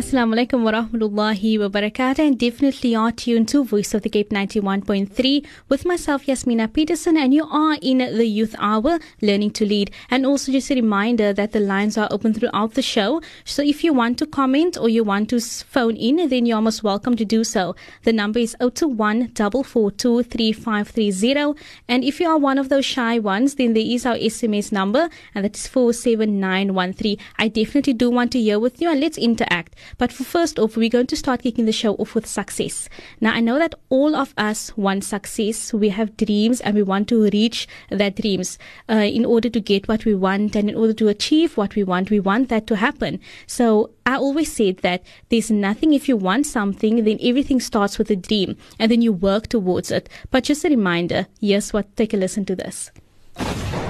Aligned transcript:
Assalamu 0.00 0.32
alaikum 0.34 0.64
wa 0.64 0.72
rahmatullahi 0.72 1.60
wa 1.60 1.68
barakatuh 1.68 2.26
and 2.26 2.38
definitely 2.38 2.96
are 2.96 3.12
tuned 3.12 3.46
to 3.48 3.62
Voice 3.62 3.92
of 3.92 4.00
the 4.00 4.08
Cape 4.08 4.30
91.3 4.30 5.46
with 5.68 5.84
myself 5.84 6.24
Jasmina 6.24 6.72
Peterson 6.72 7.18
and 7.18 7.34
you 7.34 7.44
are 7.44 7.76
in 7.82 7.98
the 7.98 8.26
Youth 8.26 8.54
Hour 8.58 8.98
Learning 9.20 9.50
to 9.50 9.66
Lead 9.66 9.90
and 10.10 10.24
also 10.24 10.52
just 10.52 10.70
a 10.70 10.74
reminder 10.74 11.34
that 11.34 11.52
the 11.52 11.60
lines 11.60 11.98
are 11.98 12.08
open 12.10 12.32
throughout 12.32 12.72
the 12.72 12.80
show 12.80 13.20
so 13.44 13.62
if 13.62 13.84
you 13.84 13.92
want 13.92 14.16
to 14.20 14.26
comment 14.26 14.78
or 14.78 14.88
you 14.88 15.04
want 15.04 15.28
to 15.28 15.38
phone 15.38 15.96
in 15.96 16.30
then 16.30 16.46
you're 16.46 16.62
most 16.62 16.82
welcome 16.82 17.14
to 17.14 17.26
do 17.26 17.44
so. 17.44 17.76
The 18.04 18.14
number 18.14 18.38
is 18.38 18.56
021 18.58 19.34
442 19.34 21.56
and 21.88 22.04
if 22.04 22.20
you 22.20 22.26
are 22.26 22.38
one 22.38 22.56
of 22.56 22.70
those 22.70 22.86
shy 22.86 23.18
ones 23.18 23.56
then 23.56 23.74
there 23.74 23.84
is 23.86 24.06
our 24.06 24.16
SMS 24.16 24.72
number 24.72 25.10
and 25.34 25.44
that 25.44 25.58
is 25.58 25.66
47913. 25.66 27.18
I 27.38 27.48
definitely 27.48 27.92
do 27.92 28.08
want 28.08 28.32
to 28.32 28.40
hear 28.40 28.58
with 28.58 28.80
you 28.80 28.90
and 28.90 28.98
let's 28.98 29.18
interact. 29.18 29.74
But 29.98 30.12
for 30.12 30.24
first 30.24 30.58
off, 30.58 30.76
we're 30.76 30.88
going 30.88 31.06
to 31.08 31.16
start 31.16 31.42
kicking 31.42 31.66
the 31.66 31.72
show 31.72 31.94
off 31.94 32.14
with 32.14 32.26
success. 32.26 32.88
Now, 33.20 33.32
I 33.32 33.40
know 33.40 33.58
that 33.58 33.74
all 33.88 34.14
of 34.14 34.34
us 34.36 34.76
want 34.76 35.04
success. 35.04 35.72
We 35.72 35.88
have 35.90 36.16
dreams 36.16 36.60
and 36.60 36.74
we 36.74 36.82
want 36.82 37.08
to 37.08 37.28
reach 37.30 37.68
that 37.90 38.16
dreams 38.16 38.58
uh, 38.88 38.94
in 38.94 39.24
order 39.24 39.48
to 39.50 39.60
get 39.60 39.88
what 39.88 40.04
we 40.04 40.14
want 40.14 40.56
and 40.56 40.70
in 40.70 40.76
order 40.76 40.92
to 40.94 41.08
achieve 41.08 41.56
what 41.56 41.74
we 41.74 41.84
want. 41.84 42.10
We 42.10 42.20
want 42.20 42.48
that 42.48 42.66
to 42.68 42.76
happen. 42.76 43.20
So 43.46 43.90
I 44.06 44.16
always 44.16 44.52
said 44.52 44.78
that 44.78 45.02
there's 45.28 45.50
nothing 45.50 45.92
if 45.92 46.08
you 46.08 46.16
want 46.16 46.46
something, 46.46 47.04
then 47.04 47.18
everything 47.22 47.60
starts 47.60 47.98
with 47.98 48.10
a 48.10 48.16
dream 48.16 48.56
and 48.78 48.90
then 48.90 49.02
you 49.02 49.12
work 49.12 49.48
towards 49.48 49.90
it. 49.90 50.08
But 50.30 50.44
just 50.44 50.64
a 50.64 50.68
reminder, 50.68 51.26
yes, 51.40 51.72
what, 51.72 51.96
take 51.96 52.14
a 52.14 52.16
listen 52.16 52.44
to 52.46 52.56
this. 52.56 52.90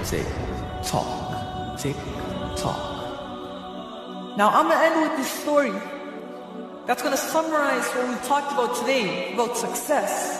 Tick, 0.04 0.26
talk, 0.84 1.78
tick, 1.78 1.96
talk. 2.56 2.89
Now 4.40 4.48
I'm 4.48 4.68
going 4.68 4.78
to 4.78 4.84
end 4.86 5.02
with 5.02 5.18
this 5.18 5.28
story 5.28 5.74
that's 6.86 7.02
going 7.02 7.14
to 7.14 7.20
summarize 7.20 7.84
what 7.88 8.08
we 8.08 8.14
talked 8.26 8.50
about 8.52 8.74
today 8.74 9.34
about 9.34 9.54
success. 9.54 10.38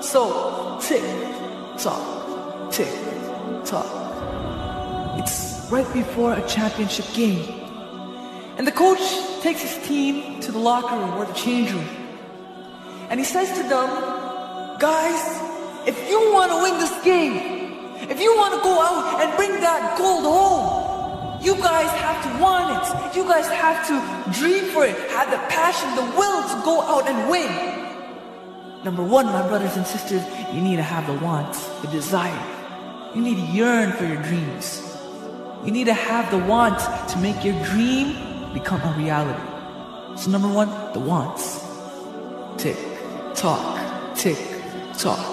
So, 0.00 0.78
tick, 0.80 1.04
tock, 1.76 2.72
tick, 2.72 2.88
tock. 3.66 3.84
It's 5.18 5.68
right 5.70 5.92
before 5.92 6.32
a 6.32 6.48
championship 6.48 7.04
game. 7.12 7.44
And 8.56 8.66
the 8.66 8.72
coach 8.72 9.04
takes 9.42 9.60
his 9.60 9.86
team 9.86 10.40
to 10.40 10.52
the 10.52 10.58
locker 10.58 10.96
room 10.96 11.18
or 11.18 11.26
the 11.26 11.34
change 11.34 11.70
room. 11.70 11.90
And 13.10 13.20
he 13.20 13.26
says 13.26 13.48
to 13.58 13.62
them, 13.68 13.90
guys, 14.78 15.20
if 15.86 16.08
you 16.08 16.32
want 16.32 16.50
to 16.50 16.62
win 16.62 16.80
this 16.80 16.96
game, 17.04 18.08
if 18.08 18.18
you 18.22 18.34
want 18.38 18.54
to 18.54 18.60
go 18.62 18.80
out 18.80 19.20
and 19.20 19.36
bring 19.36 19.60
that 19.60 19.98
gold 19.98 20.24
home, 20.24 20.75
you 21.46 21.54
guys 21.54 21.88
have 21.92 22.18
to 22.24 22.42
want 22.42 22.66
it. 22.74 23.16
You 23.16 23.22
guys 23.22 23.46
have 23.46 23.86
to 23.86 23.94
dream 24.36 24.64
for 24.64 24.84
it. 24.84 24.96
Have 25.12 25.30
the 25.30 25.38
passion, 25.46 25.88
the 25.94 26.02
will 26.18 26.42
to 26.42 26.56
go 26.64 26.82
out 26.82 27.06
and 27.06 27.30
win. 27.30 28.82
Number 28.82 29.04
one, 29.04 29.26
my 29.26 29.46
brothers 29.46 29.76
and 29.76 29.86
sisters, 29.86 30.24
you 30.52 30.60
need 30.60 30.74
to 30.74 30.82
have 30.82 31.06
the 31.06 31.24
want, 31.24 31.54
the 31.82 31.88
desire. 31.88 32.42
You 33.14 33.22
need 33.22 33.36
to 33.36 33.46
yearn 33.52 33.92
for 33.92 34.04
your 34.04 34.20
dreams. 34.24 34.82
You 35.64 35.70
need 35.70 35.84
to 35.84 35.94
have 35.94 36.28
the 36.32 36.38
want 36.38 36.80
to 37.10 37.18
make 37.18 37.44
your 37.44 37.54
dream 37.64 38.52
become 38.52 38.80
a 38.80 38.92
reality. 38.98 39.46
So 40.20 40.30
number 40.32 40.48
one, 40.48 40.68
the 40.94 41.00
wants. 41.00 41.64
Tick, 42.58 42.76
tock, 43.36 44.16
tick, 44.16 44.38
tock. 44.98 45.24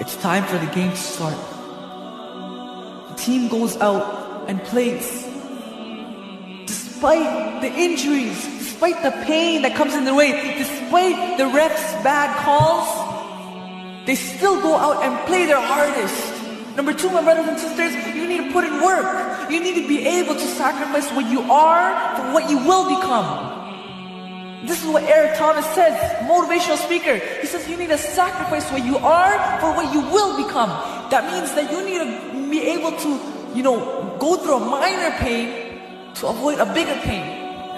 It's 0.00 0.16
time 0.16 0.44
for 0.44 0.56
the 0.56 0.72
game 0.74 0.92
to 0.92 0.96
start. 0.96 1.36
The 3.10 3.14
team 3.16 3.48
goes 3.48 3.76
out 3.76 4.25
and 4.46 4.62
plays. 4.64 5.24
Despite 6.66 7.60
the 7.62 7.72
injuries, 7.72 8.42
despite 8.58 9.02
the 9.02 9.10
pain 9.24 9.62
that 9.62 9.74
comes 9.74 9.94
in 9.94 10.04
their 10.04 10.14
way, 10.14 10.32
despite 10.58 11.38
the 11.38 11.46
ref's 11.46 11.92
bad 12.02 12.34
calls, 12.44 14.06
they 14.06 14.14
still 14.14 14.60
go 14.60 14.76
out 14.76 15.02
and 15.02 15.26
play 15.26 15.46
their 15.46 15.60
hardest. 15.60 16.76
Number 16.76 16.92
two, 16.92 17.10
my 17.10 17.22
brothers 17.22 17.48
and 17.48 17.58
sisters, 17.58 17.94
you 18.14 18.28
need 18.28 18.48
to 18.48 18.52
put 18.52 18.64
in 18.64 18.80
work. 18.82 19.50
You 19.50 19.60
need 19.60 19.80
to 19.80 19.88
be 19.88 20.06
able 20.06 20.34
to 20.34 20.46
sacrifice 20.46 21.10
what 21.12 21.30
you 21.30 21.40
are 21.40 22.16
for 22.16 22.32
what 22.32 22.50
you 22.50 22.58
will 22.58 22.96
become. 22.96 23.56
This 24.66 24.82
is 24.82 24.88
what 24.88 25.04
Eric 25.04 25.38
Thomas 25.38 25.64
says, 25.74 25.94
motivational 26.28 26.76
speaker. 26.76 27.16
He 27.40 27.46
says 27.46 27.68
you 27.68 27.76
need 27.76 27.88
to 27.88 27.98
sacrifice 27.98 28.70
what 28.70 28.84
you 28.84 28.98
are 28.98 29.60
for 29.60 29.72
what 29.74 29.92
you 29.92 30.00
will 30.00 30.44
become. 30.44 30.70
That 31.10 31.30
means 31.32 31.54
that 31.54 31.70
you 31.70 31.84
need 31.84 31.98
to 31.98 32.50
be 32.50 32.60
able 32.60 32.92
to 32.92 33.35
you 33.54 33.62
know, 33.62 34.16
go 34.18 34.36
through 34.36 34.56
a 34.56 34.60
minor 34.60 35.10
pain 35.18 35.80
to 36.16 36.26
avoid 36.28 36.58
a 36.58 36.66
bigger 36.72 36.98
pain. 37.02 37.22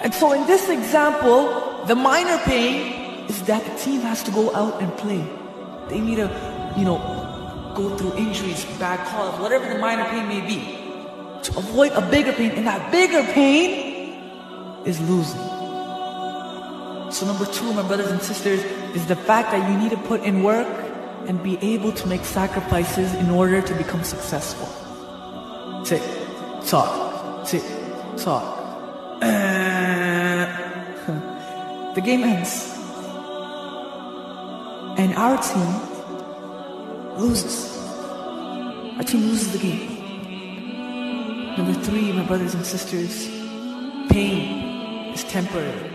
And 0.03 0.13
so 0.13 0.31
in 0.31 0.47
this 0.47 0.69
example, 0.69 1.83
the 1.85 1.95
minor 1.95 2.37
pain 2.45 3.27
is 3.27 3.43
that 3.43 3.63
the 3.65 3.75
team 3.77 4.01
has 4.01 4.23
to 4.23 4.31
go 4.31 4.53
out 4.55 4.81
and 4.81 4.95
play. 4.97 5.25
They 5.89 5.99
need 5.99 6.15
to, 6.15 6.29
you 6.77 6.85
know, 6.85 6.97
go 7.75 7.95
through 7.97 8.15
injuries, 8.15 8.65
bad 8.79 9.05
calls, 9.07 9.39
whatever 9.39 9.67
the 9.67 9.79
minor 9.79 10.05
pain 10.05 10.27
may 10.27 10.41
be, 10.41 10.59
to 11.43 11.57
avoid 11.57 11.91
a 11.93 12.01
bigger 12.09 12.31
pain. 12.31 12.51
And 12.51 12.65
that 12.65 12.91
bigger 12.91 13.23
pain 13.33 14.21
is 14.85 14.99
losing. 15.01 15.41
So 17.11 17.25
number 17.25 17.45
two, 17.45 17.73
my 17.73 17.83
brothers 17.83 18.11
and 18.11 18.21
sisters, 18.21 18.63
is 18.95 19.05
the 19.07 19.15
fact 19.15 19.51
that 19.51 19.69
you 19.69 19.77
need 19.77 19.91
to 19.91 19.97
put 20.07 20.23
in 20.23 20.43
work 20.43 20.67
and 21.27 21.41
be 21.43 21.57
able 21.57 21.91
to 21.91 22.07
make 22.07 22.23
sacrifices 22.23 23.13
in 23.15 23.29
order 23.29 23.61
to 23.61 23.73
become 23.75 24.03
successful 24.03 24.88
tick, 25.83 26.01
tock, 26.65 27.45
tick, 27.47 27.63
tock. 28.17 28.43
Uh, 29.21 30.45
the 31.95 32.01
game 32.01 32.23
ends. 32.23 32.75
And 34.97 35.13
our 35.15 35.37
team 35.41 35.71
loses. 37.17 37.77
Our 38.97 39.03
team 39.03 39.21
loses 39.21 39.51
the 39.53 39.59
game. 39.59 39.99
Number 41.57 41.73
three, 41.73 42.11
my 42.11 42.25
brothers 42.25 42.53
and 42.53 42.65
sisters, 42.65 43.27
pain 44.09 45.13
is 45.13 45.23
temporary. 45.25 45.89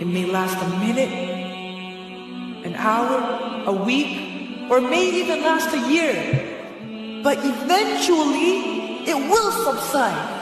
It 0.00 0.06
may 0.06 0.24
last 0.24 0.56
a 0.60 0.68
minute, 0.78 1.12
an 2.66 2.74
hour, 2.74 3.64
a 3.66 3.72
week, 3.72 4.70
or 4.70 4.80
may 4.80 5.22
even 5.22 5.42
last 5.42 5.72
a 5.74 5.90
year. 5.90 7.22
But 7.22 7.38
eventually, 7.38 8.71
it 9.05 9.15
will 9.15 9.51
subside 9.51 10.37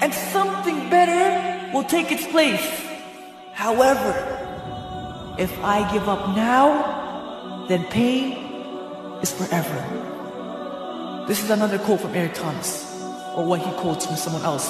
and 0.00 0.14
something 0.14 0.88
better 0.90 1.72
will 1.72 1.84
take 1.84 2.10
its 2.12 2.26
place. 2.26 2.66
However, 3.52 4.14
if 5.38 5.52
I 5.62 5.90
give 5.92 6.08
up 6.08 6.36
now, 6.36 7.66
then 7.68 7.84
pain 7.86 8.38
is 9.22 9.32
forever. 9.32 9.84
This 11.26 11.42
is 11.42 11.50
another 11.50 11.78
quote 11.78 12.00
from 12.00 12.14
Eric 12.14 12.34
Thomas, 12.34 13.02
or 13.36 13.44
what 13.44 13.60
he 13.60 13.70
quotes 13.72 14.06
from 14.06 14.16
someone 14.16 14.44
else. 14.44 14.66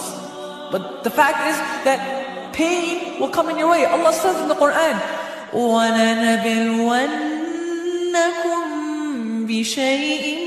But 0.73 1.05
the 1.05 1.11
fact 1.11 1.47
is 1.47 1.57
that 1.85 2.53
pain 2.53 3.21
will 3.21 3.29
come 3.31 3.49
in 3.51 3.59
your 3.59 3.71
way. 3.71 3.85
Allah 3.85 4.13
says 4.13 4.41
in 4.41 4.49
the 4.49 4.57
Quran, 4.57 4.99
وَلَنَبِلْوَنَّكُمْ 5.53 7.07
بِشَيْءٍ 9.47 10.42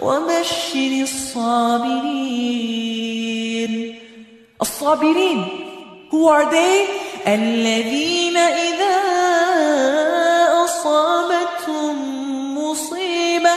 وبشر 0.01 0.91
الصابرين. 1.01 2.03
الصابرين 4.61 5.47
Who 6.11 6.27
are 6.27 6.45
they? 6.51 6.87
الذين 7.27 8.37
إذا 8.37 8.99
أصابتهم 10.65 11.95
مصيبة. 12.57 13.55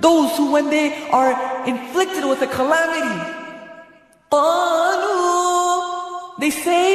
Those 0.00 0.36
who 0.36 0.52
when 0.52 0.70
they 0.70 0.92
are 1.10 1.34
inflicted 1.66 2.24
with 2.24 2.42
a 2.42 2.46
calamity. 2.46 3.42
قالوا 4.32 4.71
They 6.42 6.50
say, 6.50 6.88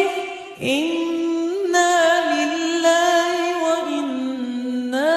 Inna 0.59 1.89
lillahi 2.35 3.45
wa 3.63 3.75
inna 3.97 5.13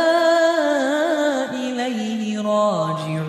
ilayhi 1.50 2.38
raji'un. 2.38 3.26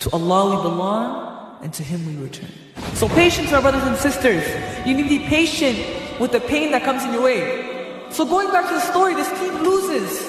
To 0.00 0.10
Allah 0.10 0.42
we 0.50 0.56
belong 0.68 1.62
and 1.62 1.72
to 1.74 1.84
Him 1.84 2.04
we 2.08 2.16
return. 2.20 2.50
So 2.94 3.08
patience, 3.08 3.52
my 3.52 3.60
brothers 3.60 3.84
and 3.84 3.96
sisters. 3.96 4.44
You 4.84 4.94
need 4.94 5.04
to 5.04 5.08
be 5.20 5.20
patient 5.20 5.78
with 6.18 6.32
the 6.32 6.40
pain 6.40 6.72
that 6.72 6.82
comes 6.82 7.04
in 7.04 7.12
your 7.12 7.22
way. 7.22 8.10
So 8.10 8.24
going 8.24 8.50
back 8.50 8.66
to 8.66 8.74
the 8.74 8.80
story, 8.80 9.14
this 9.14 9.30
team 9.38 9.62
loses. 9.62 10.28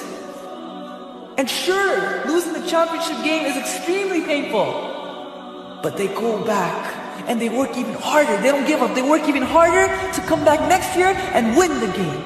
And 1.38 1.50
sure, 1.50 2.24
losing 2.28 2.52
the 2.52 2.64
championship 2.68 3.20
game 3.24 3.46
is 3.46 3.56
extremely 3.56 4.20
painful. 4.20 5.80
But 5.82 5.96
they 5.96 6.06
go 6.06 6.38
back 6.46 6.93
and 7.26 7.40
they 7.40 7.48
work 7.48 7.76
even 7.76 7.94
harder. 7.94 8.36
They 8.40 8.50
don't 8.50 8.66
give 8.66 8.82
up. 8.82 8.94
They 8.94 9.02
work 9.02 9.28
even 9.28 9.42
harder 9.42 9.86
to 10.12 10.20
come 10.22 10.44
back 10.44 10.60
next 10.68 10.96
year 10.96 11.08
and 11.32 11.56
win 11.56 11.80
the 11.80 11.92
game. 11.92 12.24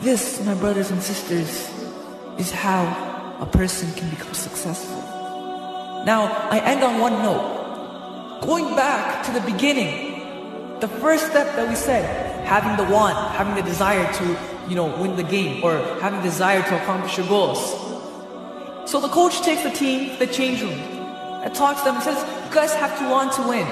This, 0.00 0.44
my 0.44 0.54
brothers 0.54 0.90
and 0.90 1.02
sisters, 1.02 1.70
is 2.38 2.50
how 2.50 2.84
a 3.40 3.46
person 3.46 3.92
can 3.92 4.08
become 4.10 4.34
successful. 4.34 5.00
Now, 6.04 6.48
I 6.50 6.60
end 6.60 6.82
on 6.82 7.00
one 7.00 7.22
note. 7.22 8.40
Going 8.42 8.74
back 8.74 9.24
to 9.26 9.32
the 9.32 9.40
beginning, 9.40 10.78
the 10.80 10.88
first 10.88 11.26
step 11.26 11.54
that 11.56 11.68
we 11.68 11.74
said, 11.74 12.04
having 12.46 12.76
the 12.82 12.90
want, 12.90 13.16
having 13.36 13.54
the 13.54 13.62
desire 13.62 14.10
to, 14.14 14.38
you 14.68 14.74
know, 14.74 14.86
win 14.96 15.16
the 15.16 15.22
game 15.22 15.62
or 15.62 15.76
having 16.00 16.20
the 16.20 16.28
desire 16.28 16.62
to 16.62 16.82
accomplish 16.82 17.18
your 17.18 17.28
goals. 17.28 17.60
So 18.90 19.00
the 19.00 19.08
coach 19.08 19.42
takes 19.42 19.62
the 19.62 19.70
team 19.70 20.10
to 20.10 20.24
the 20.24 20.32
change 20.32 20.62
room 20.62 20.89
and 21.42 21.54
talks 21.54 21.80
to 21.80 21.86
them 21.86 21.96
and 21.96 22.04
says, 22.04 22.18
you 22.46 22.54
guys 22.54 22.74
have 22.74 22.98
to 22.98 23.08
want 23.08 23.32
to 23.34 23.42
win. 23.48 23.66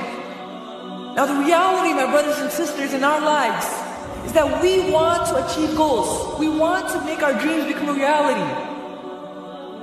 Now 1.15 1.27
the 1.27 1.35
reality, 1.35 1.93
my 1.93 2.11
brothers 2.11 2.39
and 2.39 2.51
sisters, 2.51 2.95
in 2.95 3.03
our 3.03 3.21
lives 3.21 3.67
is 4.25 4.33
that 4.33 4.63
we 4.63 4.91
want 4.91 5.27
to 5.29 5.45
achieve 5.45 5.77
goals. 5.77 6.39
We 6.39 6.49
want 6.49 6.89
to 6.91 7.05
make 7.05 7.23
our 7.23 7.35
dreams 7.41 7.67
become 7.67 7.89
a 7.89 7.95
reality. 7.95 8.47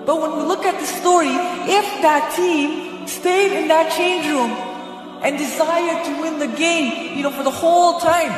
But 0.06 0.22
when 0.22 0.38
we 0.38 0.44
look 0.44 0.66
at 0.66 0.80
the 0.80 0.86
story, 0.86 1.34
if 1.66 1.86
that 2.02 2.34
team 2.36 3.08
stayed 3.08 3.52
in 3.60 3.68
that 3.68 3.92
change 3.92 4.26
room 4.28 4.52
and 5.24 5.38
desired 5.38 6.06
to 6.06 6.22
win 6.22 6.40
the 6.40 6.48
game, 6.56 7.18
you 7.18 7.24
know, 7.24 7.32
for 7.32 7.44
the 7.44 7.52
whole 7.52 8.00
time, 8.00 8.32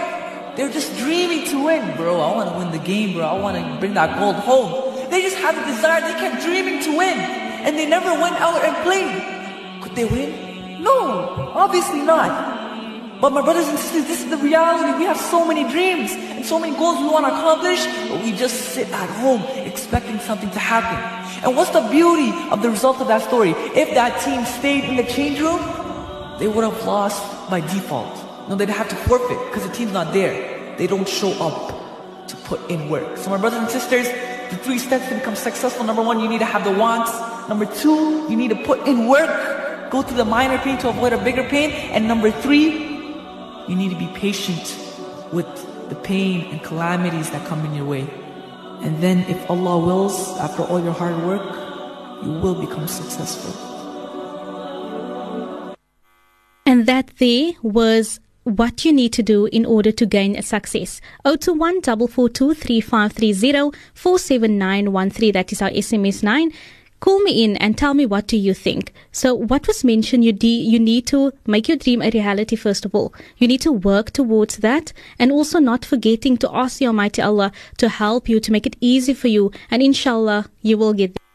they're 0.56 0.72
just 0.72 0.98
dreaming 0.98 1.46
to 1.50 1.66
win. 1.66 1.96
Bro, 1.98 2.20
I 2.20 2.36
want 2.36 2.50
to 2.50 2.58
win 2.58 2.72
the 2.72 2.84
game, 2.84 3.14
bro. 3.14 3.26
I 3.28 3.40
want 3.40 3.58
to 3.58 3.80
bring 3.80 3.94
that 3.94 4.18
gold 4.18 4.38
home. 4.38 4.96
They 5.12 5.22
just 5.22 5.38
had 5.38 5.56
the 5.56 5.64
desire. 5.72 6.02
They 6.02 6.18
kept 6.20 6.42
dreaming 6.42 6.82
to 6.84 6.98
win. 6.98 7.20
And 7.62 7.78
they 7.78 7.88
never 7.88 8.12
went 8.14 8.36
out 8.42 8.64
and 8.64 8.76
played. 8.84 9.37
They 9.98 10.06
win? 10.06 10.84
No, 10.84 11.52
obviously 11.56 12.04
not. 12.04 12.30
But 13.20 13.34
my 13.34 13.42
brothers 13.42 13.68
and 13.68 13.80
sisters, 13.80 14.06
this 14.06 14.24
is 14.24 14.30
the 14.30 14.38
reality. 14.38 14.96
We 15.00 15.06
have 15.06 15.18
so 15.18 15.44
many 15.44 15.68
dreams 15.72 16.12
and 16.12 16.46
so 16.46 16.60
many 16.60 16.78
goals 16.78 17.00
we 17.00 17.10
want 17.10 17.26
to 17.26 17.34
accomplish, 17.34 17.84
but 18.08 18.24
we 18.24 18.32
just 18.32 18.74
sit 18.76 18.88
at 18.90 19.10
home 19.22 19.42
expecting 19.66 20.20
something 20.20 20.52
to 20.52 20.60
happen. 20.60 20.98
And 21.44 21.58
what's 21.58 21.72
the 21.72 21.82
beauty 21.90 22.30
of 22.52 22.62
the 22.62 22.70
result 22.70 23.02
of 23.02 23.08
that 23.08 23.24
story? 23.24 23.56
If 23.74 23.96
that 23.96 24.22
team 24.22 24.46
stayed 24.46 24.84
in 24.84 24.98
the 24.98 25.04
change 25.04 25.40
room, 25.40 25.58
they 26.38 26.48
would 26.48 26.64
have 26.64 26.86
lost 26.86 27.50
by 27.50 27.62
default. 27.62 28.14
No, 28.48 28.56
they'd 28.56 28.70
have 28.70 28.90
to 28.90 28.96
forfeit 29.10 29.40
because 29.48 29.68
the 29.68 29.74
team's 29.74 29.94
not 29.94 30.14
there. 30.14 30.78
They 30.78 30.86
don't 30.86 31.10
show 31.10 31.32
up 31.42 32.28
to 32.28 32.36
put 32.46 32.70
in 32.70 32.88
work. 32.88 33.18
So 33.18 33.32
my 33.32 33.38
brothers 33.38 33.62
and 33.62 33.70
sisters, 33.72 34.06
the 34.52 34.58
three 34.58 34.78
steps 34.78 35.10
to 35.10 35.16
become 35.16 35.36
successful. 35.36 35.84
Number 35.84 36.04
one, 36.04 36.20
you 36.20 36.30
need 36.30 36.42
to 36.46 36.46
have 36.46 36.64
the 36.64 36.72
wants. 36.72 37.12
Number 37.50 37.66
two, 37.66 38.30
you 38.30 38.36
need 38.36 38.50
to 38.50 38.64
put 38.64 38.88
in 38.88 39.08
work. 39.08 39.57
Go 39.90 40.02
through 40.02 40.18
the 40.18 40.26
minor 40.26 40.58
pain 40.60 40.78
to 40.80 40.90
avoid 40.90 41.14
a 41.14 41.24
bigger 41.24 41.44
pain. 41.44 41.72
And 41.92 42.08
number 42.08 42.32
three, 42.32 42.66
you 43.68 43.76
need 43.76 43.90
to 43.90 43.98
be 43.98 44.08
patient 44.08 44.78
with 45.32 45.48
the 45.90 45.96
pain 45.96 46.46
and 46.52 46.64
calamities 46.64 47.30
that 47.32 47.46
come 47.48 47.66
in 47.66 47.74
your 47.74 47.86
way. 47.86 48.08
And 48.82 49.02
then, 49.02 49.20
if 49.30 49.50
Allah 49.50 49.78
wills, 49.80 50.38
after 50.38 50.64
all 50.64 50.84
your 50.84 50.94
hard 50.94 51.18
work, 51.24 52.24
you 52.24 52.32
will 52.32 52.56
become 52.56 52.88
successful. 52.88 53.54
And 56.66 56.86
that 56.86 57.12
there 57.18 57.54
was 57.64 58.20
what 58.44 58.86
you 58.86 58.94
need 58.94 59.12
to 59.14 59.24
do 59.24 59.46
in 59.48 59.66
order 59.66 59.92
to 59.92 60.06
gain 60.06 60.36
a 60.36 60.42
success. 60.42 61.02
021 61.24 61.82
442 61.82 62.54
3530 62.54 63.78
47913. 63.94 65.32
That 65.34 65.52
is 65.52 65.62
our 65.62 65.70
SMS 65.70 66.24
9. 66.24 66.52
Call 67.00 67.20
me 67.22 67.44
in 67.44 67.58
and 67.58 67.78
tell 67.78 67.94
me 67.94 68.06
what 68.06 68.26
do 68.26 68.38
you 68.38 68.54
think. 68.54 68.92
So 69.12 69.36
what 69.36 69.68
was 69.68 69.84
mentioned, 69.84 70.26
you, 70.26 70.34
de- 70.34 70.62
you 70.62 70.80
need 70.80 71.06
to 71.08 71.32
make 71.46 71.68
your 71.68 71.78
dream 71.78 72.02
a 72.02 72.10
reality 72.10 72.56
first 72.56 72.86
of 72.86 72.96
all. 72.96 73.14
You 73.38 73.48
need 73.48 73.62
to 73.62 73.72
work 73.72 74.12
towards 74.12 74.58
that 74.58 74.94
and 75.20 75.32
also 75.32 75.60
not 75.60 75.86
forgetting 75.86 76.38
to 76.38 76.56
ask 76.56 76.80
the 76.80 76.88
Almighty 76.88 77.22
Allah 77.22 77.52
to 77.78 77.90
help 77.90 78.28
you, 78.28 78.40
to 78.40 78.52
make 78.52 78.66
it 78.66 78.76
easy 78.82 79.14
for 79.14 79.28
you. 79.28 79.52
And 79.70 79.84
inshallah, 79.84 80.50
you 80.64 80.78
will 80.78 80.94
get 80.94 81.14
there. 81.14 81.27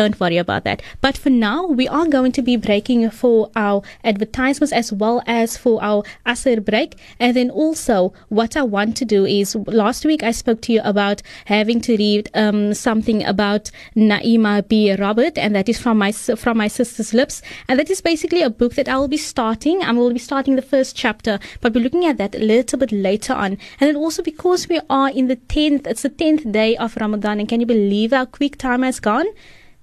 Don't 0.00 0.18
worry 0.18 0.38
about 0.38 0.64
that. 0.64 0.80
But 1.02 1.18
for 1.18 1.28
now, 1.28 1.66
we 1.66 1.86
are 1.86 2.06
going 2.06 2.32
to 2.32 2.40
be 2.40 2.56
breaking 2.56 3.10
for 3.10 3.50
our 3.54 3.82
advertisements 4.02 4.72
as 4.72 4.94
well 4.94 5.22
as 5.26 5.58
for 5.58 5.76
our 5.84 6.04
Asr 6.24 6.64
break. 6.64 6.96
And 7.18 7.36
then 7.36 7.50
also, 7.50 8.14
what 8.30 8.56
I 8.56 8.62
want 8.62 8.96
to 8.96 9.04
do 9.04 9.26
is 9.26 9.54
last 9.66 10.06
week 10.06 10.22
I 10.22 10.30
spoke 10.30 10.62
to 10.62 10.72
you 10.72 10.80
about 10.84 11.20
having 11.44 11.82
to 11.82 11.98
read 11.98 12.30
um, 12.32 12.72
something 12.72 13.22
about 13.24 13.70
Naima 13.94 14.66
B. 14.66 14.96
Robert, 14.96 15.36
and 15.36 15.54
that 15.54 15.68
is 15.68 15.78
from 15.78 15.98
my 15.98 16.12
from 16.12 16.56
my 16.56 16.68
sister's 16.68 17.12
lips. 17.12 17.42
And 17.68 17.78
that 17.78 17.90
is 17.90 18.00
basically 18.00 18.40
a 18.40 18.48
book 18.48 18.76
that 18.76 18.88
I 18.88 18.96
will 18.96 19.14
be 19.18 19.18
starting. 19.18 19.82
I 19.82 19.92
will 19.92 20.14
be 20.14 20.18
starting 20.18 20.56
the 20.56 20.62
first 20.62 20.96
chapter, 20.96 21.38
but 21.60 21.74
we're 21.74 21.84
looking 21.84 22.06
at 22.06 22.16
that 22.16 22.34
a 22.34 22.38
little 22.38 22.78
bit 22.78 22.90
later 22.90 23.34
on. 23.34 23.58
And 23.78 23.88
then 23.88 23.96
also 23.96 24.22
because 24.22 24.66
we 24.66 24.80
are 24.88 25.10
in 25.10 25.28
the 25.28 25.36
tenth, 25.36 25.86
it's 25.86 26.08
the 26.08 26.08
tenth 26.08 26.50
day 26.50 26.74
of 26.78 26.96
Ramadan, 26.96 27.38
and 27.38 27.46
can 27.46 27.60
you 27.60 27.66
believe 27.66 28.12
how 28.12 28.24
quick 28.24 28.56
time 28.56 28.82
has 28.82 28.98
gone? 28.98 29.26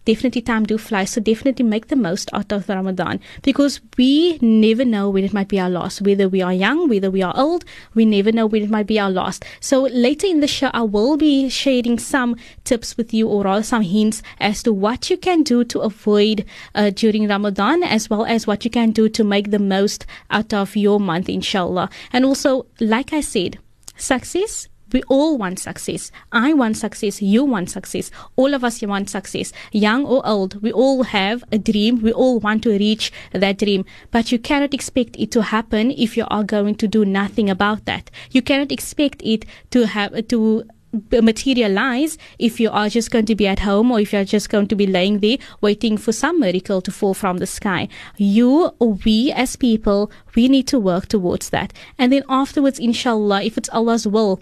Definitely 0.08 0.42
time 0.42 0.66
do 0.66 0.78
fly. 0.78 1.04
So 1.04 1.20
definitely 1.20 1.66
make 1.66 1.88
the 1.88 1.96
most 1.98 2.30
out 2.34 2.52
of 2.54 2.70
Ramadan 2.70 3.20
because 3.42 3.82
we 3.98 4.40
never 4.42 4.86
know 4.86 5.10
when 5.10 5.26
it 5.26 5.34
might 5.34 5.50
be 5.50 5.60
our 5.60 5.70
last. 5.70 6.02
Whether 6.02 6.30
we 6.30 6.42
are 6.42 6.54
young, 6.54 6.88
whether 6.88 7.12
we 7.12 7.22
are 7.22 7.34
old, 7.38 7.66
we 7.94 8.06
never 8.06 8.32
know 8.32 8.46
when 8.48 8.64
it 8.64 8.70
might 8.70 8.88
be 8.88 9.00
our 9.00 9.12
last. 9.12 9.44
So 9.60 9.82
later 10.08 10.26
in 10.26 10.40
the 10.40 10.48
show, 10.48 10.70
I 10.74 10.84
will 10.84 11.18
be 11.18 11.50
sharing 11.50 12.00
some 12.00 12.38
tips 12.64 12.96
with 12.96 13.14
you 13.14 13.28
or 13.28 13.44
rather 13.44 13.64
some 13.64 13.82
hints 13.82 14.24
as 14.40 14.64
to 14.64 14.72
what 14.72 15.10
you 15.10 15.18
can 15.18 15.44
do 15.44 15.66
to 15.66 15.82
avoid 15.82 16.46
uh, 16.74 16.92
during 16.92 17.28
Ramadan 17.28 17.84
as 17.84 18.10
well 18.10 18.26
as 18.26 18.48
what 18.48 18.64
you 18.64 18.72
can 18.72 18.92
do 18.92 19.10
to 19.10 19.24
make 19.26 19.52
the 19.52 19.60
most 19.60 20.06
out 20.32 20.54
of 20.54 20.76
your 20.78 21.00
month, 21.02 21.28
inshallah. 21.28 21.90
And 22.14 22.24
also, 22.24 22.66
like 22.80 23.12
I 23.12 23.20
said, 23.20 23.60
success 23.98 24.70
we 24.92 25.04
all 25.04 25.38
want 25.38 25.60
success. 25.60 26.12
I 26.32 26.54
want 26.54 26.78
success. 26.78 27.22
You 27.22 27.44
want 27.44 27.70
success. 27.70 28.12
All 28.36 28.54
of 28.54 28.64
us 28.64 28.82
want 28.82 29.10
success. 29.10 29.52
Young 29.72 30.06
or 30.06 30.26
old, 30.26 30.62
we 30.62 30.72
all 30.72 31.04
have 31.04 31.44
a 31.52 31.58
dream. 31.58 32.02
We 32.02 32.14
all 32.14 32.40
want 32.40 32.64
to 32.64 32.72
reach 32.72 33.12
that 33.32 33.58
dream. 33.58 33.86
But 34.12 34.32
you 34.32 34.40
cannot 34.40 34.74
expect 34.74 35.16
it 35.18 35.32
to 35.32 35.44
happen 35.44 35.92
if 35.92 36.16
you 36.16 36.26
are 36.30 36.44
going 36.44 36.76
to 36.76 36.88
do 36.88 37.06
nothing 37.06 37.50
about 37.50 37.86
that. 37.86 38.10
You 38.32 38.42
cannot 38.42 38.72
expect 38.72 39.22
it 39.24 39.46
to 39.72 39.88
have, 39.88 40.28
to 40.28 40.66
materialize 41.12 42.18
if 42.40 42.60
you 42.60 42.70
are 42.70 42.90
just 42.90 43.12
going 43.12 43.26
to 43.26 43.36
be 43.36 43.48
at 43.48 43.60
home 43.60 43.92
or 43.92 44.00
if 44.00 44.14
you're 44.14 44.24
just 44.24 44.50
going 44.50 44.68
to 44.68 44.76
be 44.76 44.88
laying 44.88 45.20
there 45.20 45.38
waiting 45.62 45.98
for 45.98 46.12
some 46.12 46.40
miracle 46.40 46.82
to 46.82 46.92
fall 46.92 47.14
from 47.14 47.38
the 47.38 47.48
sky. 47.48 47.88
You 48.18 48.72
or 48.80 48.94
we 49.06 49.32
as 49.32 49.56
people, 49.56 50.12
we 50.36 50.48
need 50.48 50.68
to 50.68 50.80
work 50.80 51.08
towards 51.08 51.50
that. 51.50 51.74
And 51.98 52.12
then 52.12 52.24
afterwards, 52.30 52.80
inshallah, 52.80 53.44
if 53.44 53.58
it's 53.58 53.70
Allah's 53.70 54.08
will, 54.08 54.42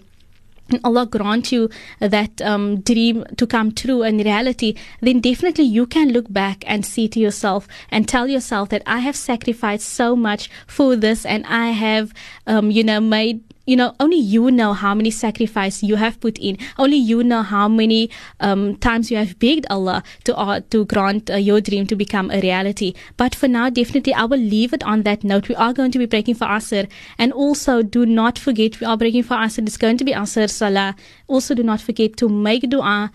and 0.70 0.80
Allah 0.84 1.06
grant 1.06 1.52
you 1.52 1.70
that 2.00 2.42
um, 2.42 2.80
dream 2.80 3.24
to 3.36 3.46
come 3.46 3.72
true 3.72 4.02
in 4.02 4.18
reality, 4.18 4.74
then 5.00 5.20
definitely 5.20 5.64
you 5.64 5.86
can 5.86 6.12
look 6.12 6.32
back 6.32 6.64
and 6.66 6.84
see 6.84 7.08
to 7.08 7.20
yourself 7.20 7.68
and 7.90 8.08
tell 8.08 8.28
yourself 8.28 8.68
that 8.70 8.82
I 8.86 8.98
have 9.00 9.16
sacrificed 9.16 9.88
so 9.88 10.16
much 10.16 10.50
for 10.66 10.96
this 10.96 11.24
and 11.24 11.46
I 11.46 11.68
have, 11.70 12.12
um, 12.46 12.70
you 12.70 12.82
know, 12.82 13.00
made 13.00 13.42
you 13.66 13.74
know, 13.76 13.94
only 13.98 14.16
you 14.16 14.50
know 14.50 14.72
how 14.72 14.94
many 14.94 15.10
sacrifice 15.10 15.82
you 15.82 15.96
have 15.96 16.20
put 16.20 16.38
in. 16.38 16.56
Only 16.78 16.96
you 16.96 17.22
know 17.24 17.42
how 17.42 17.68
many 17.68 18.10
um, 18.40 18.76
times 18.76 19.10
you 19.10 19.16
have 19.16 19.38
begged 19.38 19.66
Allah 19.68 20.04
to 20.24 20.36
uh, 20.36 20.60
to 20.70 20.84
grant 20.84 21.30
uh, 21.30 21.36
your 21.36 21.60
dream 21.60 21.86
to 21.88 21.96
become 21.96 22.30
a 22.30 22.40
reality. 22.40 22.94
But 23.16 23.34
for 23.34 23.48
now, 23.48 23.68
definitely, 23.68 24.14
I 24.14 24.24
will 24.24 24.38
leave 24.38 24.72
it 24.72 24.84
on 24.84 25.02
that 25.02 25.24
note. 25.24 25.48
We 25.48 25.56
are 25.56 25.72
going 25.72 25.90
to 25.90 25.98
be 25.98 26.06
breaking 26.06 26.36
for 26.36 26.46
Asr, 26.46 26.88
and 27.18 27.32
also 27.32 27.82
do 27.82 28.06
not 28.06 28.38
forget 28.38 28.80
we 28.80 28.86
are 28.86 28.96
breaking 28.96 29.24
for 29.24 29.34
Asr. 29.34 29.66
It's 29.66 29.76
going 29.76 29.98
to 29.98 30.04
be 30.04 30.12
Asr 30.12 30.48
Salah. 30.48 30.94
Also, 31.26 31.54
do 31.54 31.62
not 31.62 31.80
forget 31.80 32.16
to 32.18 32.28
make 32.28 32.62
du'a 32.62 33.10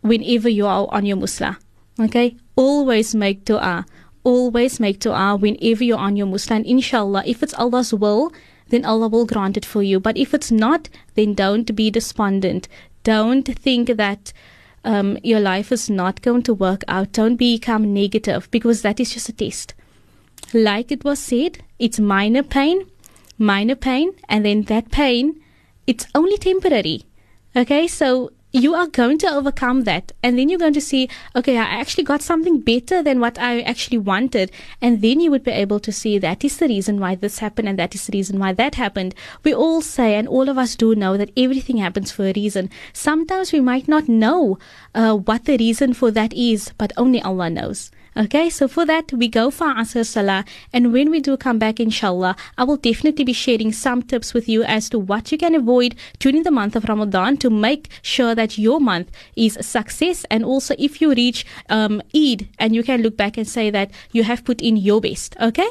whenever 0.00 0.48
you 0.48 0.66
are 0.66 0.88
on 0.90 1.06
your 1.06 1.16
musla. 1.16 1.56
Okay, 2.00 2.36
always 2.56 3.14
make 3.14 3.44
du'a. 3.44 3.86
Always 4.24 4.80
make 4.80 4.98
du'a 4.98 5.38
whenever 5.38 5.84
you're 5.84 5.98
on 5.98 6.16
your 6.16 6.26
musla. 6.26 6.56
And 6.56 6.66
inshallah, 6.66 7.22
if 7.26 7.42
it's 7.42 7.54
Allah's 7.54 7.94
will 7.94 8.32
then 8.68 8.84
Allah 8.84 9.08
will 9.08 9.26
grant 9.26 9.56
it 9.56 9.64
for 9.64 9.82
you. 9.82 10.00
But 10.00 10.16
if 10.16 10.34
it's 10.34 10.50
not, 10.50 10.88
then 11.14 11.34
don't 11.34 11.74
be 11.74 11.90
despondent. 11.90 12.68
Don't 13.02 13.46
think 13.46 13.96
that 13.96 14.32
um, 14.84 15.18
your 15.22 15.40
life 15.40 15.72
is 15.72 15.90
not 15.90 16.22
going 16.22 16.42
to 16.44 16.54
work 16.54 16.82
out. 16.88 17.12
Don't 17.12 17.36
become 17.36 17.92
negative 17.92 18.50
because 18.50 18.82
that 18.82 19.00
is 19.00 19.12
just 19.12 19.28
a 19.28 19.32
test. 19.32 19.74
Like 20.52 20.92
it 20.92 21.04
was 21.04 21.18
said, 21.18 21.58
it's 21.78 21.98
minor 21.98 22.42
pain, 22.42 22.86
minor 23.38 23.74
pain, 23.74 24.12
and 24.28 24.44
then 24.44 24.62
that 24.62 24.90
pain, 24.90 25.40
it's 25.86 26.06
only 26.14 26.38
temporary. 26.38 27.04
Okay, 27.56 27.86
so 27.86 28.30
you 28.54 28.72
are 28.74 28.86
going 28.86 29.18
to 29.18 29.28
overcome 29.28 29.82
that 29.82 30.12
and 30.22 30.38
then 30.38 30.48
you're 30.48 30.58
going 30.58 30.72
to 30.72 30.80
see 30.80 31.08
okay 31.34 31.58
i 31.58 31.64
actually 31.64 32.04
got 32.04 32.22
something 32.22 32.60
better 32.60 33.02
than 33.02 33.18
what 33.18 33.38
i 33.38 33.60
actually 33.62 33.98
wanted 33.98 34.50
and 34.80 35.02
then 35.02 35.18
you 35.18 35.30
would 35.30 35.42
be 35.42 35.50
able 35.50 35.80
to 35.80 35.90
see 35.90 36.18
that 36.18 36.44
is 36.44 36.58
the 36.58 36.68
reason 36.68 37.00
why 37.00 37.14
this 37.16 37.40
happened 37.40 37.68
and 37.68 37.78
that 37.78 37.94
is 37.94 38.06
the 38.06 38.16
reason 38.16 38.38
why 38.38 38.52
that 38.52 38.76
happened. 38.76 39.14
We 39.42 39.54
all 39.54 39.80
say 39.80 40.14
and 40.14 40.28
all 40.28 40.48
of 40.48 40.58
us 40.58 40.76
do 40.76 40.94
know 40.94 41.16
that 41.16 41.32
everything 41.36 41.78
happens 41.78 42.12
for 42.12 42.26
a 42.26 42.32
reason. 42.34 42.70
Sometimes 42.92 43.52
we 43.52 43.60
might 43.60 43.88
not 43.88 44.08
know 44.08 44.58
uh, 44.94 45.16
what 45.16 45.44
the 45.44 45.56
reason 45.56 45.94
for 45.94 46.10
that 46.12 46.32
is 46.32 46.72
but 46.78 46.92
only 46.96 47.20
allah 47.22 47.50
knows 47.50 47.90
Okay, 48.16 48.48
so 48.48 48.68
for 48.68 48.86
that, 48.86 49.12
we 49.12 49.26
go 49.26 49.50
for 49.50 49.66
Asr 49.66 50.06
Salah. 50.06 50.44
And 50.72 50.92
when 50.92 51.10
we 51.10 51.18
do 51.18 51.36
come 51.36 51.58
back, 51.58 51.80
inshallah, 51.80 52.36
I 52.56 52.62
will 52.62 52.76
definitely 52.76 53.24
be 53.24 53.32
sharing 53.32 53.72
some 53.72 54.02
tips 54.02 54.32
with 54.32 54.48
you 54.48 54.62
as 54.62 54.88
to 54.90 55.00
what 55.00 55.32
you 55.32 55.38
can 55.38 55.52
avoid 55.56 55.96
during 56.20 56.44
the 56.44 56.52
month 56.52 56.76
of 56.76 56.84
Ramadan 56.84 57.36
to 57.38 57.50
make 57.50 57.88
sure 58.02 58.36
that 58.36 58.56
your 58.56 58.80
month 58.80 59.10
is 59.34 59.56
a 59.56 59.64
success. 59.64 60.24
And 60.30 60.44
also, 60.44 60.76
if 60.78 61.00
you 61.00 61.12
reach 61.12 61.44
um, 61.68 62.00
Eid 62.14 62.48
and 62.60 62.72
you 62.72 62.84
can 62.84 63.02
look 63.02 63.16
back 63.16 63.36
and 63.36 63.48
say 63.48 63.68
that 63.70 63.90
you 64.12 64.22
have 64.22 64.44
put 64.44 64.62
in 64.62 64.76
your 64.76 65.00
best. 65.00 65.36
Okay? 65.40 65.68